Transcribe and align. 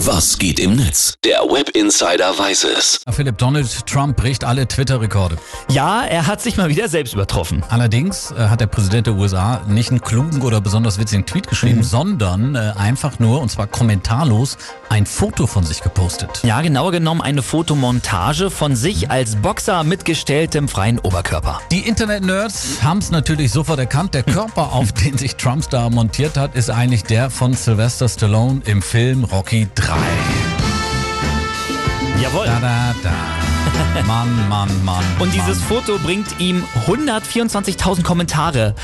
Was 0.00 0.36
geht 0.38 0.60
im 0.60 0.76
Netz? 0.76 1.14
Der 1.24 1.38
Web 1.38 1.70
Insider 1.70 2.38
weiß 2.38 2.64
es. 2.64 3.00
Philipp 3.10 3.38
Donald 3.38 3.86
Trump 3.86 4.14
bricht 4.18 4.44
alle 4.44 4.68
Twitter-Rekorde. 4.68 5.38
Ja, 5.70 6.04
er 6.04 6.26
hat 6.26 6.42
sich 6.42 6.58
mal 6.58 6.68
wieder 6.68 6.90
selbst 6.90 7.14
übertroffen. 7.14 7.64
Allerdings 7.70 8.30
äh, 8.30 8.48
hat 8.48 8.60
der 8.60 8.66
Präsident 8.66 9.06
der 9.06 9.14
USA 9.14 9.62
nicht 9.66 9.90
einen 9.90 10.02
klugen 10.02 10.42
oder 10.42 10.60
besonders 10.60 10.98
witzigen 10.98 11.24
Tweet 11.24 11.48
geschrieben, 11.48 11.82
sondern 11.82 12.54
äh, 12.56 12.74
einfach 12.76 13.18
nur, 13.20 13.40
und 13.40 13.50
zwar 13.50 13.68
kommentarlos, 13.68 14.58
ein 14.90 15.06
Foto 15.06 15.46
von 15.46 15.64
sich 15.64 15.82
gepostet. 15.82 16.42
Ja, 16.44 16.60
genauer 16.60 16.92
genommen 16.92 17.22
eine 17.22 17.40
Fotomontage 17.40 18.50
von 18.50 18.76
sich 18.76 19.10
als 19.10 19.36
Boxer 19.36 19.82
mit 19.82 20.04
gestelltem 20.04 20.68
freien 20.68 20.98
Oberkörper. 20.98 21.62
Die 21.72 21.80
Internet-Nerds 21.80 22.82
haben 22.82 22.98
es 22.98 23.10
natürlich 23.10 23.50
sofort 23.50 23.78
erkannt. 23.78 24.12
Der 24.12 24.24
Körper, 24.24 24.74
auf 24.74 24.92
den 24.92 25.16
sich 25.16 25.36
Trump 25.36 25.70
da 25.70 25.88
montiert 25.88 26.36
hat, 26.36 26.54
ist 26.54 26.68
eigentlich 26.68 27.04
der 27.04 27.30
von 27.30 27.54
Sylvester 27.54 28.10
Stallone 28.10 28.60
im 28.66 28.82
Film 28.82 29.24
Rocky 29.24 29.68
3. 29.74 29.85
Jawohl. 32.20 32.46
Da, 32.46 32.60
da, 32.60 32.94
da. 33.02 34.02
Mann, 34.06 34.48
Mann, 34.48 34.84
Mann. 34.84 35.04
Und 35.18 35.32
dieses 35.32 35.58
Mann. 35.60 35.68
Foto 35.68 35.98
bringt 35.98 36.40
ihm 36.40 36.64
124.000 36.86 38.02
Kommentare. 38.02 38.74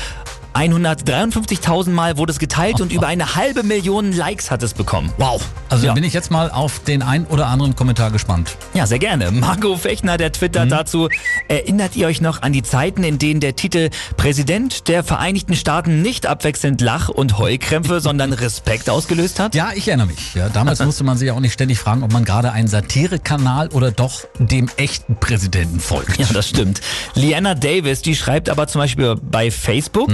153.000 0.53 1.89
Mal 1.89 2.17
wurde 2.17 2.31
es 2.31 2.39
geteilt 2.39 2.79
und 2.79 2.91
über 2.91 3.07
eine 3.07 3.35
halbe 3.35 3.63
Million 3.63 4.11
Likes 4.11 4.51
hat 4.51 4.61
es 4.63 4.73
bekommen. 4.73 5.11
Wow. 5.17 5.41
Also 5.73 5.87
ja. 5.87 5.93
bin 5.93 6.03
ich 6.03 6.13
jetzt 6.13 6.29
mal 6.29 6.51
auf 6.51 6.83
den 6.83 7.01
ein 7.01 7.25
oder 7.25 7.47
anderen 7.47 7.75
Kommentar 7.75 8.11
gespannt. 8.11 8.57
Ja, 8.75 8.85
sehr 8.85 8.99
gerne. 8.99 9.31
Marco 9.31 9.75
Fechner, 9.75 10.17
der 10.17 10.31
twittert 10.31 10.71
dazu. 10.71 11.09
Erinnert 11.47 11.95
ihr 11.95 12.05
euch 12.05 12.21
noch 12.21 12.43
an 12.43 12.53
die 12.53 12.61
Zeiten, 12.61 13.03
in 13.03 13.17
denen 13.17 13.39
der 13.39 13.55
Titel 13.55 13.89
Präsident 14.15 14.87
der 14.87 15.03
Vereinigten 15.03 15.55
Staaten 15.55 16.03
nicht 16.03 16.27
abwechselnd 16.27 16.79
Lach- 16.79 17.09
und 17.09 17.39
Heulkrämpfe, 17.39 17.99
sondern 18.01 18.33
Respekt 18.33 18.87
ausgelöst 18.87 19.39
hat? 19.39 19.55
Ja, 19.55 19.71
ich 19.73 19.87
erinnere 19.87 20.07
mich. 20.07 20.35
Ja, 20.35 20.47
damals 20.47 20.79
musste 20.85 21.03
man 21.03 21.17
sich 21.17 21.31
auch 21.31 21.39
nicht 21.39 21.53
ständig 21.53 21.79
fragen, 21.79 22.03
ob 22.03 22.13
man 22.13 22.23
gerade 22.23 22.51
einen 22.51 22.67
Satirekanal 22.67 23.69
oder 23.69 23.89
doch 23.89 24.25
dem 24.37 24.69
echten 24.77 25.15
Präsidenten 25.15 25.79
folgt. 25.79 26.19
Ja, 26.19 26.27
das 26.31 26.49
stimmt. 26.49 26.81
Liana 27.15 27.55
Davis, 27.55 28.03
die 28.03 28.15
schreibt 28.15 28.47
aber 28.47 28.67
zum 28.67 28.79
Beispiel 28.79 29.15
bei 29.19 29.49
Facebook. 29.49 30.11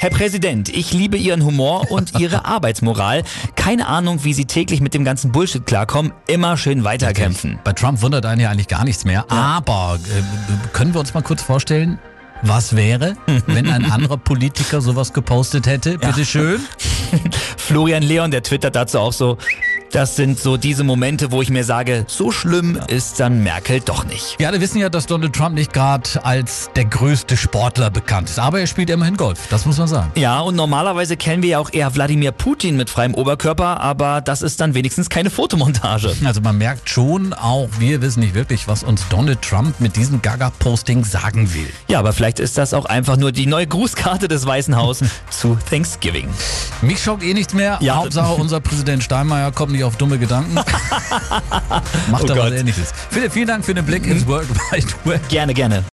Herr 0.00 0.08
Präsident, 0.08 0.70
ich 0.70 0.94
liebe 0.94 1.18
Ihren 1.18 1.44
Humor 1.44 1.90
und 1.90 2.18
Ihre 2.18 2.44
Arbeitsmoral. 2.46 3.22
Keine 3.54 3.86
Ahnung, 3.86 4.24
wie 4.24 4.32
Sie 4.32 4.46
täglich 4.46 4.80
mit 4.80 4.94
dem 4.94 5.04
ganzen 5.04 5.30
Bullshit 5.30 5.66
klarkommen. 5.66 6.14
Immer 6.26 6.56
schön 6.56 6.84
weiterkämpfen. 6.84 7.58
Bei 7.64 7.74
Trump 7.74 8.00
wundert 8.00 8.24
einen 8.24 8.40
ja 8.40 8.48
eigentlich 8.48 8.68
gar 8.68 8.86
nichts 8.86 9.04
mehr. 9.04 9.30
Aber 9.30 9.98
äh, 10.02 10.68
können 10.72 10.94
wir 10.94 11.00
uns 11.00 11.12
mal 11.12 11.20
kurz 11.20 11.42
vorstellen, 11.42 11.98
was 12.40 12.76
wäre, 12.76 13.14
wenn 13.46 13.68
ein 13.68 13.90
anderer 13.90 14.16
Politiker 14.16 14.80
sowas 14.80 15.12
gepostet 15.12 15.66
hätte? 15.66 15.98
Bitte 15.98 16.24
schön. 16.24 16.60
Florian 17.58 18.02
Leon, 18.02 18.30
der 18.30 18.42
twittert 18.42 18.76
dazu 18.76 19.00
auch 19.00 19.12
so. 19.12 19.36
Das 19.92 20.14
sind 20.14 20.38
so 20.38 20.56
diese 20.56 20.84
Momente, 20.84 21.32
wo 21.32 21.42
ich 21.42 21.50
mir 21.50 21.64
sage, 21.64 22.04
so 22.06 22.30
schlimm 22.30 22.78
ist 22.86 23.18
dann 23.18 23.42
Merkel 23.42 23.80
doch 23.80 24.04
nicht. 24.04 24.38
Wir 24.38 24.46
alle 24.46 24.60
wissen 24.60 24.78
ja, 24.78 24.88
dass 24.88 25.06
Donald 25.06 25.34
Trump 25.34 25.56
nicht 25.56 25.72
gerade 25.72 26.08
als 26.22 26.70
der 26.76 26.84
größte 26.84 27.36
Sportler 27.36 27.90
bekannt 27.90 28.30
ist. 28.30 28.38
Aber 28.38 28.60
er 28.60 28.68
spielt 28.68 28.88
immerhin 28.90 29.16
Golf. 29.16 29.48
Das 29.50 29.66
muss 29.66 29.78
man 29.78 29.88
sagen. 29.88 30.12
Ja, 30.14 30.38
und 30.40 30.54
normalerweise 30.54 31.16
kennen 31.16 31.42
wir 31.42 31.50
ja 31.50 31.58
auch 31.58 31.72
eher 31.72 31.92
Wladimir 31.92 32.30
Putin 32.30 32.76
mit 32.76 32.88
freiem 32.88 33.14
Oberkörper, 33.14 33.80
aber 33.80 34.20
das 34.20 34.42
ist 34.42 34.60
dann 34.60 34.74
wenigstens 34.74 35.08
keine 35.08 35.28
Fotomontage. 35.28 36.14
Also 36.24 36.40
man 36.40 36.56
merkt 36.56 36.88
schon, 36.88 37.32
auch 37.32 37.68
wir 37.80 38.00
wissen 38.00 38.20
nicht 38.20 38.34
wirklich, 38.34 38.68
was 38.68 38.84
uns 38.84 39.08
Donald 39.08 39.42
Trump 39.42 39.80
mit 39.80 39.96
diesem 39.96 40.22
Gaga-Posting 40.22 41.04
sagen 41.04 41.52
will. 41.52 41.68
Ja, 41.88 41.98
aber 41.98 42.12
vielleicht 42.12 42.38
ist 42.38 42.56
das 42.58 42.74
auch 42.74 42.84
einfach 42.84 43.16
nur 43.16 43.32
die 43.32 43.46
neue 43.46 43.66
Grußkarte 43.66 44.28
des 44.28 44.46
Weißen 44.46 44.76
Haus 44.76 45.00
zu 45.30 45.58
Thanksgiving. 45.68 46.28
Mich 46.80 47.02
schockt 47.02 47.24
eh 47.24 47.34
nichts 47.34 47.54
mehr. 47.54 47.78
Ja. 47.80 47.96
Hauptsache, 47.96 48.34
unser 48.34 48.60
Präsident 48.60 49.02
Steinmeier 49.02 49.50
kommt 49.50 49.72
nicht 49.72 49.79
auf 49.84 49.96
dumme 49.96 50.18
Gedanken. 50.18 50.54
Macht 52.10 52.22
Oh 52.22 52.26
da 52.26 52.36
was 52.36 52.52
ähnliches. 52.52 52.92
Philipp, 53.10 53.32
vielen 53.32 53.48
Dank 53.48 53.64
für 53.64 53.74
den 53.74 53.84
Blick 53.84 54.06
ins 54.06 54.26
World 54.26 54.48
Wide 54.70 54.86
Web. 55.04 55.28
Gerne, 55.28 55.54
gerne. 55.54 55.84